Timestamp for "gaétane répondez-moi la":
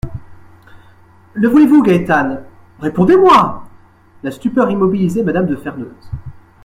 1.83-4.31